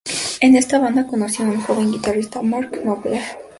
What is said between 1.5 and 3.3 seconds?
joven guitarrista, Mark Knopfler.